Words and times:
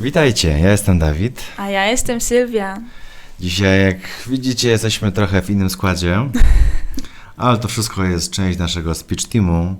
Witajcie, 0.00 0.48
ja 0.48 0.70
jestem 0.70 0.98
Dawid. 0.98 1.42
A 1.56 1.70
ja 1.70 1.86
jestem 1.86 2.20
Sylwia. 2.20 2.78
Dzisiaj, 3.40 3.84
jak 3.84 3.96
widzicie, 4.26 4.68
jesteśmy 4.68 5.12
trochę 5.12 5.42
w 5.42 5.50
innym 5.50 5.70
składzie, 5.70 6.28
ale 7.36 7.58
to 7.58 7.68
wszystko 7.68 8.04
jest 8.04 8.30
część 8.30 8.58
naszego 8.58 8.94
speech 8.94 9.28
teamu. 9.28 9.76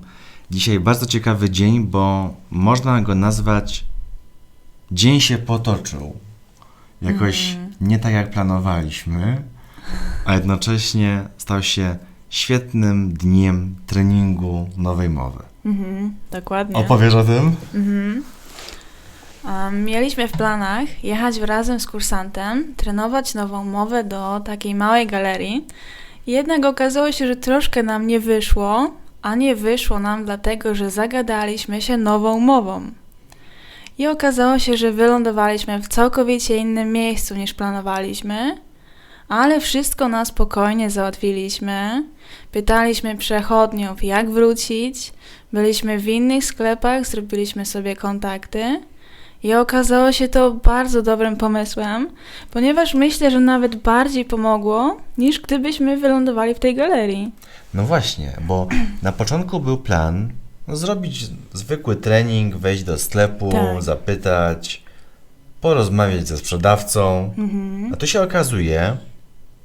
Dzisiaj 0.50 0.80
bardzo 0.80 1.06
ciekawy 1.06 1.50
dzień, 1.50 1.86
bo 1.86 2.34
można 2.50 3.00
go 3.00 3.14
nazwać 3.14 3.84
Dzień 4.92 5.20
się 5.20 5.38
potoczył. 5.38 6.16
Jakoś 7.02 7.56
nie 7.80 7.98
tak 7.98 8.12
jak 8.12 8.30
planowaliśmy, 8.30 9.42
a 10.24 10.34
jednocześnie 10.34 11.24
stał 11.38 11.62
się 11.62 11.96
świetnym 12.30 13.12
dniem 13.12 13.76
treningu 13.86 14.70
nowej 14.76 15.08
mowy. 15.08 15.42
Mhm, 15.64 16.14
dokładnie. 16.30 16.76
Opowiesz 16.76 17.14
o 17.14 17.24
tym? 17.24 17.56
Mhm. 17.74 18.22
Mieliśmy 19.72 20.28
w 20.28 20.32
planach 20.32 21.04
jechać 21.04 21.38
razem 21.38 21.80
z 21.80 21.86
kursantem, 21.86 22.74
trenować 22.76 23.34
nową 23.34 23.64
mowę 23.64 24.04
do 24.04 24.40
takiej 24.40 24.74
małej 24.74 25.06
galerii. 25.06 25.66
Jednak 26.26 26.64
okazało 26.64 27.12
się, 27.12 27.26
że 27.26 27.36
troszkę 27.36 27.82
nam 27.82 28.06
nie 28.06 28.20
wyszło, 28.20 28.90
a 29.22 29.34
nie 29.34 29.56
wyszło 29.56 29.98
nam 29.98 30.24
dlatego, 30.24 30.74
że 30.74 30.90
zagadaliśmy 30.90 31.82
się 31.82 31.96
nową 31.96 32.40
mową. 32.40 32.90
I 33.98 34.06
okazało 34.06 34.58
się, 34.58 34.76
że 34.76 34.92
wylądowaliśmy 34.92 35.82
w 35.82 35.88
całkowicie 35.88 36.56
innym 36.56 36.92
miejscu 36.92 37.34
niż 37.34 37.54
planowaliśmy, 37.54 38.58
ale 39.28 39.60
wszystko 39.60 40.08
na 40.08 40.24
spokojnie 40.24 40.90
załatwiliśmy. 40.90 42.04
Pytaliśmy 42.52 43.16
przechodniów, 43.16 44.04
jak 44.04 44.30
wrócić. 44.30 45.12
Byliśmy 45.52 45.98
w 45.98 46.08
innych 46.08 46.44
sklepach, 46.44 47.06
zrobiliśmy 47.06 47.66
sobie 47.66 47.96
kontakty. 47.96 48.80
I 49.42 49.54
okazało 49.54 50.12
się 50.12 50.28
to 50.28 50.50
bardzo 50.50 51.02
dobrym 51.02 51.36
pomysłem, 51.36 52.08
ponieważ 52.50 52.94
myślę, 52.94 53.30
że 53.30 53.40
nawet 53.40 53.76
bardziej 53.76 54.24
pomogło, 54.24 54.96
niż 55.18 55.40
gdybyśmy 55.40 55.96
wylądowali 55.96 56.54
w 56.54 56.58
tej 56.58 56.74
galerii. 56.74 57.32
No 57.74 57.82
właśnie, 57.82 58.32
bo 58.46 58.68
na 59.02 59.12
początku 59.12 59.60
był 59.60 59.76
plan 59.78 60.30
zrobić 60.68 61.26
zwykły 61.52 61.96
trening, 61.96 62.56
wejść 62.56 62.82
do 62.84 62.98
sklepu, 62.98 63.50
Tak. 63.52 63.82
zapytać, 63.82 64.82
porozmawiać 65.60 66.28
ze 66.28 66.36
sprzedawcą. 66.38 67.34
Mhm. 67.38 67.92
A 67.92 67.96
tu 67.96 68.06
się 68.06 68.22
okazuje, 68.22 68.96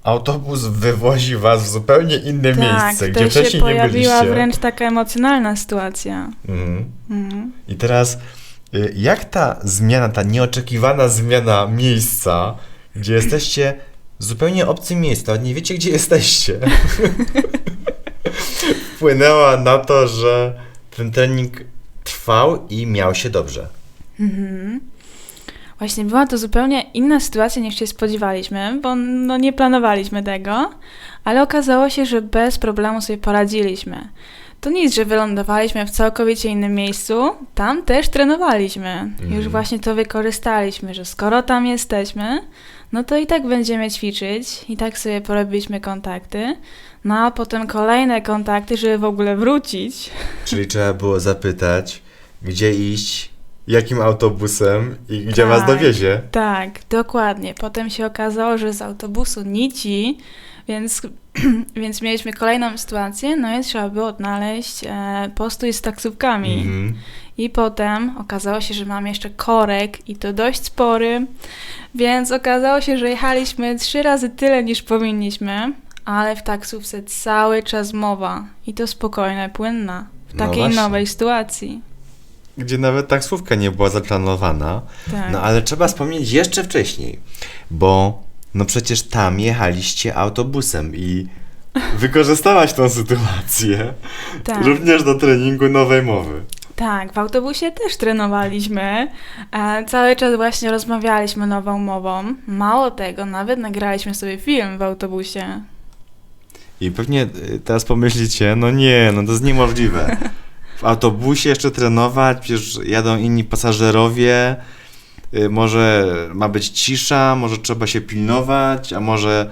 autobus 0.03 0.61
wywozi 0.65 1.35
was 1.37 1.63
w 1.63 1.67
zupełnie 1.69 2.15
inne 2.15 2.53
miejsce, 2.55 3.05
tak, 3.05 3.11
gdzie 3.11 3.25
to 3.25 3.29
się 3.31 3.39
wcześniej 3.39 3.63
nie 3.63 3.69
pojawiła 3.69 3.89
byliście. 4.13 4.33
wręcz 4.33 4.57
taka 4.57 4.85
emocjonalna 4.85 5.55
sytuacja. 5.55 6.29
Mhm. 6.49 6.85
Mhm. 7.09 7.51
I 7.67 7.75
teraz, 7.75 8.17
jak 8.95 9.25
ta 9.25 9.59
zmiana, 9.63 10.09
ta 10.09 10.23
nieoczekiwana 10.23 11.07
zmiana 11.07 11.67
miejsca, 11.67 12.55
gdzie 12.95 13.13
jesteście 13.13 13.73
w 14.19 14.23
zupełnie 14.23 14.67
obcym 14.67 15.01
miejscu, 15.01 15.35
nie 15.35 15.53
wiecie, 15.53 15.73
gdzie 15.73 15.89
jesteście, 15.89 16.59
wpłynęła 18.95 19.57
na 19.57 19.77
to, 19.77 20.07
że 20.07 20.59
ten 20.97 21.11
trening 21.11 21.61
trwał 22.03 22.67
i 22.67 22.87
miał 22.87 23.15
się 23.15 23.29
dobrze. 23.29 23.67
Mhm. 24.19 24.79
Właśnie 25.79 26.05
była 26.05 26.27
to 26.27 26.37
zupełnie 26.37 26.81
inna 26.81 27.19
sytuacja 27.19 27.61
niż 27.61 27.75
się 27.75 27.87
spodziewaliśmy, 27.87 28.79
bo 28.81 28.95
no 28.95 29.37
nie 29.37 29.53
planowaliśmy 29.53 30.23
tego, 30.23 30.71
ale 31.23 31.41
okazało 31.41 31.89
się, 31.89 32.05
że 32.05 32.21
bez 32.21 32.57
problemu 32.57 33.01
sobie 33.01 33.17
poradziliśmy. 33.17 34.07
To 34.63 34.69
nic, 34.69 34.95
że 34.95 35.05
wylądowaliśmy 35.05 35.85
w 35.85 35.91
całkowicie 35.91 36.49
innym 36.49 36.75
miejscu, 36.75 37.31
tam 37.55 37.83
też 37.83 38.09
trenowaliśmy. 38.09 39.11
Już 39.19 39.31
Mhm. 39.31 39.49
właśnie 39.49 39.79
to 39.79 39.95
wykorzystaliśmy, 39.95 40.93
że 40.93 41.05
skoro 41.05 41.43
tam 41.43 41.65
jesteśmy, 41.65 42.41
no 42.91 43.03
to 43.03 43.17
i 43.17 43.27
tak 43.27 43.47
będziemy 43.47 43.91
ćwiczyć, 43.91 44.65
i 44.69 44.77
tak 44.77 44.97
sobie 44.97 45.21
porobiliśmy 45.21 45.79
kontakty, 45.81 46.55
no 47.03 47.15
a 47.25 47.31
potem 47.31 47.67
kolejne 47.67 48.21
kontakty, 48.21 48.77
żeby 48.77 48.97
w 48.97 49.03
ogóle 49.03 49.35
wrócić. 49.35 50.09
Czyli 50.45 50.67
trzeba 50.67 50.93
było 50.93 51.19
zapytać, 51.19 52.01
gdzie 52.41 52.73
iść, 52.73 53.29
jakim 53.67 54.01
autobusem 54.01 54.95
i 55.09 55.19
gdzie 55.19 55.45
was 55.45 55.59
Tak. 55.59 55.67
dowiezie. 55.67 56.21
Tak, 56.31 56.69
dokładnie. 56.89 57.53
Potem 57.53 57.89
się 57.89 58.05
okazało, 58.05 58.57
że 58.57 58.73
z 58.73 58.81
autobusu 58.81 59.41
nici, 59.41 60.17
więc, 60.67 61.01
więc 61.75 62.01
mieliśmy 62.01 62.33
kolejną 62.33 62.77
sytuację, 62.77 63.35
no 63.35 63.59
i 63.59 63.63
trzeba 63.63 63.89
było 63.89 64.07
odnaleźć 64.07 64.83
e, 64.83 65.29
postój 65.35 65.73
z 65.73 65.81
taksówkami. 65.81 66.53
Mhm. 66.53 66.93
I 67.37 67.49
potem 67.49 68.17
okazało 68.17 68.61
się, 68.61 68.73
że 68.73 68.85
mam 68.85 69.07
jeszcze 69.07 69.29
korek 69.29 70.09
i 70.09 70.15
to 70.15 70.33
dość 70.33 70.65
spory, 70.65 71.25
więc 71.95 72.31
okazało 72.31 72.81
się, 72.81 72.97
że 72.97 73.09
jechaliśmy 73.09 73.79
trzy 73.79 74.03
razy 74.03 74.29
tyle 74.29 74.63
niż 74.63 74.81
powinniśmy, 74.81 75.73
ale 76.05 76.35
w 76.35 76.43
taksówce 76.43 77.03
cały 77.03 77.63
czas 77.63 77.93
mowa 77.93 78.45
i 78.67 78.73
to 78.73 78.87
spokojna, 78.87 79.49
płynna 79.49 80.05
w 80.29 80.33
No 80.33 80.45
takiej 80.45 80.61
właśnie. 80.63 80.75
nowej 80.81 81.07
sytuacji. 81.07 81.81
Gdzie 82.57 82.77
nawet 82.77 83.07
taksówka 83.07 83.55
nie 83.55 83.71
była 83.71 83.89
zaplanowana. 83.89 84.81
Tak. 85.11 85.31
No 85.31 85.41
ale 85.41 85.61
trzeba 85.61 85.87
wspomnieć 85.87 86.31
jeszcze 86.31 86.63
wcześniej, 86.63 87.19
bo 87.71 88.23
no 88.53 88.65
przecież 88.65 89.01
tam 89.01 89.39
jechaliście 89.39 90.15
autobusem 90.15 90.95
i 90.95 91.27
wykorzystałaś 91.97 92.73
tą 92.73 92.89
sytuację 92.89 93.93
tak. 94.43 94.65
również 94.65 95.03
do 95.03 95.15
treningu 95.15 95.69
nowej 95.69 96.03
mowy. 96.03 96.41
Tak, 96.75 97.13
w 97.13 97.17
autobusie 97.17 97.71
też 97.71 97.97
trenowaliśmy. 97.97 99.11
E, 99.51 99.85
cały 99.85 100.15
czas 100.15 100.35
właśnie 100.35 100.71
rozmawialiśmy 100.71 101.47
nową 101.47 101.79
mową. 101.79 102.35
Mało 102.47 102.91
tego, 102.91 103.25
nawet 103.25 103.59
nagraliśmy 103.59 104.15
sobie 104.15 104.37
film 104.37 104.77
w 104.77 104.81
autobusie. 104.81 105.61
I 106.81 106.91
pewnie 106.91 107.27
y, 107.53 107.59
teraz 107.59 107.85
pomyślicie, 107.85 108.55
no 108.55 108.71
nie, 108.71 109.11
no 109.13 109.23
to 109.23 109.31
jest 109.31 109.43
niemożliwe. 109.43 110.17
W 110.79 110.85
autobusie 110.85 111.49
jeszcze 111.49 111.71
trenować, 111.71 112.37
przecież 112.41 112.79
jadą 112.85 113.17
inni 113.17 113.43
pasażerowie, 113.43 114.55
może 115.49 116.15
ma 116.33 116.49
być 116.49 116.69
cisza, 116.69 117.35
może 117.35 117.57
trzeba 117.57 117.87
się 117.87 118.01
pilnować, 118.01 118.93
a 118.93 118.99
może 118.99 119.51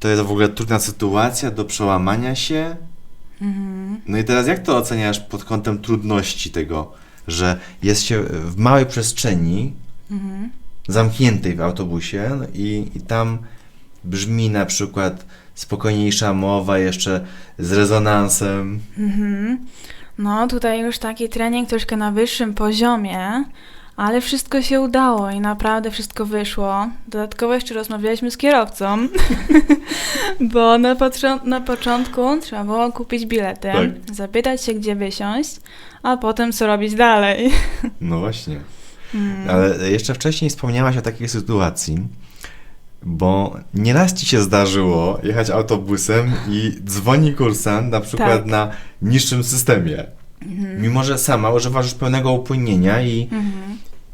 to 0.00 0.08
jest 0.08 0.22
w 0.22 0.30
ogóle 0.30 0.48
trudna 0.48 0.78
sytuacja 0.78 1.50
do 1.50 1.64
przełamania 1.64 2.34
się. 2.34 2.76
No 4.06 4.18
i 4.18 4.24
teraz 4.24 4.46
jak 4.46 4.58
to 4.58 4.76
oceniasz 4.76 5.20
pod 5.20 5.44
kątem 5.44 5.78
trudności 5.78 6.50
tego, 6.50 6.92
że 7.28 7.58
jest 7.82 8.02
się 8.02 8.22
w 8.22 8.56
małej 8.56 8.86
przestrzeni, 8.86 9.72
zamkniętej 10.88 11.54
w 11.54 11.60
autobusie 11.60 12.30
no 12.38 12.44
i, 12.54 12.90
i 12.94 13.00
tam 13.00 13.38
brzmi 14.04 14.50
na 14.50 14.66
przykład 14.66 15.26
spokojniejsza 15.54 16.34
mowa 16.34 16.78
jeszcze 16.78 17.26
z 17.58 17.72
rezonansem. 17.72 18.80
No, 20.18 20.48
tutaj 20.48 20.80
już 20.80 20.98
taki 20.98 21.28
trening 21.28 21.68
troszkę 21.68 21.96
na 21.96 22.12
wyższym 22.12 22.54
poziomie, 22.54 23.44
ale 24.00 24.20
wszystko 24.20 24.62
się 24.62 24.80
udało 24.80 25.30
i 25.30 25.40
naprawdę 25.40 25.90
wszystko 25.90 26.26
wyszło. 26.26 26.88
Dodatkowo 27.08 27.54
jeszcze 27.54 27.74
rozmawialiśmy 27.74 28.30
z 28.30 28.36
kierowcą, 28.36 29.08
bo 30.52 30.78
na, 30.78 30.96
na 31.44 31.60
początku 31.60 32.20
trzeba 32.40 32.64
było 32.64 32.92
kupić 32.92 33.26
bilety, 33.26 33.68
Tak. 33.72 34.14
zapytać 34.16 34.64
się, 34.64 34.74
gdzie 34.74 34.96
wysiąść, 34.96 35.56
a 36.02 36.16
potem 36.16 36.52
co 36.52 36.66
robić 36.66 36.94
dalej. 36.94 37.50
No 38.00 38.18
właśnie. 38.18 38.60
Mm. 39.14 39.50
Ale 39.50 39.90
jeszcze 39.90 40.14
wcześniej 40.14 40.50
wspomniałaś 40.50 40.96
o 40.96 41.02
takiej 41.02 41.28
sytuacji, 41.28 41.98
bo 43.02 43.56
nieraz 43.74 44.14
ci 44.14 44.26
się 44.26 44.40
zdarzyło 44.42 45.18
jechać 45.22 45.50
autobusem 45.50 46.32
i 46.48 46.72
dzwoni 46.84 47.34
kursant 47.34 47.90
na 47.90 48.00
przykład 48.00 48.38
Tak. 48.38 48.46
na 48.46 48.70
niższym 49.02 49.44
systemie. 49.44 50.04
Mhm. 50.42 50.82
Mimo, 50.82 51.04
że 51.04 51.18
sama 51.18 51.50
używasz 51.50 51.94
pełnego 51.94 52.32
upłynienia 52.32 53.02
i 53.02 53.22
Mhm. 53.22 53.69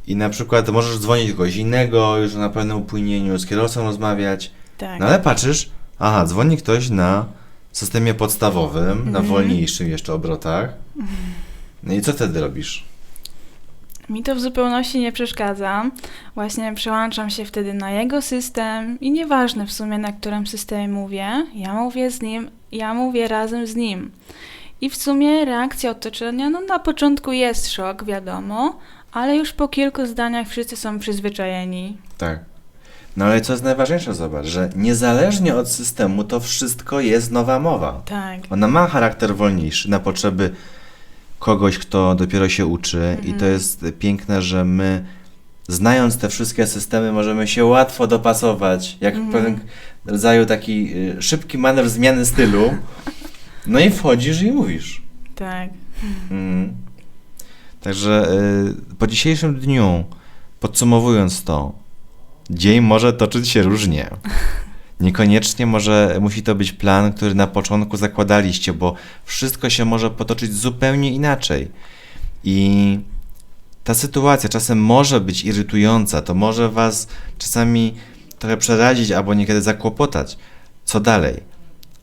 I 0.06 0.16
na 0.16 0.28
przykład 0.28 0.68
możesz 0.68 0.98
dzwonić 0.98 1.30
kogoś 1.30 1.56
innego, 1.56 2.16
już 2.16 2.34
na 2.34 2.48
pełnym 2.50 2.76
upłynieniu, 2.76 3.38
z 3.38 3.46
kierowcą 3.46 3.84
rozmawiać. 3.84 4.50
Tak. 4.78 5.00
No 5.00 5.06
ale 5.06 5.18
patrzysz, 5.20 5.70
aha, 5.98 6.24
dzwoni 6.26 6.56
ktoś 6.56 6.90
na 6.90 7.24
systemie 7.72 8.14
podstawowym, 8.14 8.98
na 8.98 9.18
Mhm. 9.18 9.26
wolniejszych 9.26 9.88
jeszcze 9.88 10.12
obrotach. 10.14 10.68
No 11.82 11.94
i 11.94 12.00
co 12.02 12.12
wtedy 12.12 12.40
robisz? 12.40 12.84
Mi 14.10 14.22
to 14.22 14.34
w 14.34 14.40
zupełności 14.40 15.00
nie 15.00 15.12
przeszkadza. 15.12 15.90
Właśnie 16.34 16.74
przełączam 16.74 17.30
się 17.30 17.44
wtedy 17.44 17.74
na 17.74 17.90
jego 17.90 18.22
system 18.22 19.00
i 19.00 19.10
nieważne 19.10 19.66
w 19.66 19.72
sumie 19.72 19.98
na 19.98 20.12
którym 20.12 20.46
systemie 20.46 20.88
mówię, 20.88 21.46
ja 21.54 21.74
mówię 21.74 22.10
z 22.10 22.22
nim, 22.22 22.50
ja 22.72 22.94
mówię 22.94 23.28
razem 23.28 23.66
z 23.66 23.74
nim. 23.76 24.10
I 24.80 24.90
w 24.90 24.96
sumie 24.96 25.44
reakcja 25.44 25.90
otoczenia, 25.90 26.50
no 26.50 26.60
na 26.60 26.78
początku 26.78 27.32
jest 27.32 27.72
szok, 27.72 28.04
wiadomo, 28.04 28.78
ale 29.16 29.36
już 29.36 29.52
po 29.52 29.68
kilku 29.68 30.06
zdaniach 30.06 30.48
wszyscy 30.48 30.76
są 30.76 30.98
przyzwyczajeni. 30.98 31.96
Tak. 32.18 32.40
No 33.16 33.24
ale 33.24 33.40
co 33.40 33.52
jest 33.52 33.64
najważniejsze, 33.64 34.14
zobacz, 34.14 34.46
że 34.46 34.70
niezależnie 34.76 35.56
od 35.56 35.68
systemu 35.68 36.24
to 36.24 36.40
wszystko 36.40 37.00
jest 37.00 37.32
nowa 37.32 37.58
mowa. 37.60 38.02
Tak. 38.04 38.40
Ona 38.50 38.68
ma 38.68 38.86
charakter 38.86 39.36
wolniejszy 39.36 39.90
na 39.90 40.00
potrzeby 40.00 40.50
kogoś, 41.38 41.78
kto 41.78 42.14
dopiero 42.14 42.48
się 42.48 42.66
uczy 42.66 43.16
i 43.22 43.26
to 43.26 43.32
Mhm. 43.32 43.52
jest 43.52 43.84
piękne, 43.98 44.42
że 44.42 44.64
my 44.64 45.04
znając 45.68 46.18
te 46.18 46.28
wszystkie 46.28 46.66
systemy, 46.66 47.12
możemy 47.12 47.48
się 47.48 47.64
łatwo 47.64 48.06
dopasować, 48.06 48.96
jak 49.00 49.14
Mhm. 49.14 49.32
pewien 49.32 49.60
rodzaju 50.06 50.46
taki 50.46 50.92
y, 51.18 51.22
szybki 51.22 51.58
manewr 51.58 51.88
zmiany 51.88 52.26
stylu. 52.26 52.74
No 53.66 53.78
i 53.80 53.90
wchodzisz 53.90 54.42
i 54.42 54.52
mówisz. 54.52 55.02
Tak. 55.34 55.70
Mm. 56.30 56.85
Także 57.86 58.28
y, 58.90 58.96
po 58.98 59.06
dzisiejszym 59.06 59.60
dniu, 59.60 60.04
podsumowując 60.60 61.44
to, 61.44 61.72
dzień 62.50 62.80
może 62.80 63.12
toczyć 63.12 63.48
się 63.48 63.62
różnie. 63.62 64.10
Niekoniecznie 65.00 65.66
może 65.66 66.18
musi 66.20 66.42
to 66.42 66.54
być 66.54 66.72
plan, 66.72 67.12
który 67.12 67.34
na 67.34 67.46
początku 67.46 67.96
zakładaliście, 67.96 68.72
bo 68.72 68.94
wszystko 69.24 69.70
się 69.70 69.84
może 69.84 70.10
potoczyć 70.10 70.54
zupełnie 70.54 71.12
inaczej. 71.12 71.70
I 72.44 72.98
ta 73.84 73.94
sytuacja 73.94 74.48
czasem 74.48 74.82
może 74.82 75.20
być 75.20 75.44
irytująca, 75.44 76.22
to 76.22 76.34
może 76.34 76.68
was 76.68 77.08
czasami 77.38 77.94
trochę 78.38 78.56
przerazić 78.56 79.10
albo 79.10 79.34
niekiedy 79.34 79.62
zakłopotać. 79.62 80.38
Co 80.84 81.00
dalej? 81.00 81.40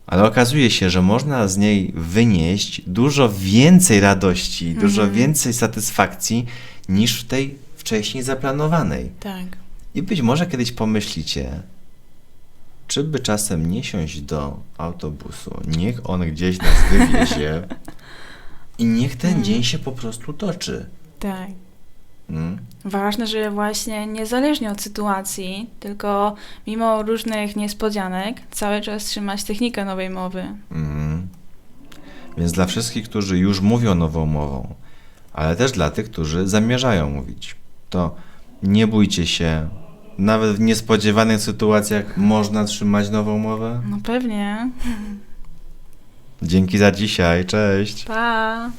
Ale 0.08 0.24
okazuje 0.24 0.72
się, 0.72 0.90
że 0.90 1.02
można 1.02 1.48
z 1.48 1.58
niej 1.58 1.92
wynieść 1.96 2.82
dużo 2.88 3.30
więcej 3.38 4.00
radości, 4.00 4.74
dużo 4.74 5.02
Mhm. 5.02 5.20
więcej 5.20 5.54
satysfakcji 5.54 6.46
niż 6.90 7.22
w 7.22 7.28
tej 7.28 7.56
wcześniej 7.76 8.24
zaplanowanej. 8.24 9.12
Tak. 9.20 9.46
I 9.96 10.04
być 10.04 10.22
może 10.22 10.46
kiedyś 10.48 10.72
pomyślicie, 10.72 11.62
czy 12.88 13.04
by 13.04 13.20
czasem 13.20 13.72
nie 13.72 13.84
siąść 13.84 14.22
do 14.22 14.60
autobusu, 14.78 15.62
niech 15.68 16.10
on 16.10 16.22
gdzieś 16.32 16.58
nas 16.60 16.76
wywiezie 16.92 17.68
i 18.80 18.86
niech 18.86 19.16
ten 19.16 19.30
Mhm. 19.30 19.46
dzień 19.46 19.64
się 19.64 19.80
po 19.80 19.92
prostu 19.92 20.34
toczy. 20.34 20.86
Tak. 21.20 21.50
Mm? 22.30 22.58
Ważne, 22.86 23.28
że 23.28 23.52
właśnie 23.52 24.08
niezależnie 24.08 24.72
od 24.72 24.82
sytuacji, 24.82 25.70
tylko 25.80 26.36
mimo 26.68 27.04
różnych 27.04 27.56
niespodzianek, 27.56 28.42
cały 28.52 28.82
czas 28.82 29.06
trzymać 29.06 29.44
technikę 29.44 29.86
nowej 29.86 30.10
mowy. 30.10 30.42
Mhm. 30.72 31.28
Więc 32.38 32.52
dla 32.52 32.66
wszystkich, 32.66 33.10
którzy 33.10 33.38
już 33.38 33.62
mówią 33.62 33.96
nową 33.96 34.26
mową, 34.26 34.76
ale 35.34 35.56
też 35.56 35.72
dla 35.72 35.92
tych, 35.92 36.12
którzy 36.12 36.48
zamierzają 36.48 37.10
mówić, 37.10 37.56
to 37.90 38.16
nie 38.64 38.88
bójcie 38.88 39.28
się. 39.28 39.70
Nawet 40.18 40.56
w 40.56 40.60
niespodziewanych 40.60 41.42
sytuacjach 41.42 42.18
można 42.18 42.66
trzymać 42.66 43.10
nową 43.10 43.38
mowę. 43.38 43.82
No 43.90 43.98
pewnie. 44.04 44.70
Dzięki 46.42 46.78
za 46.78 46.92
dzisiaj. 46.92 47.46
Cześć. 47.46 48.04
Pa! 48.04 48.70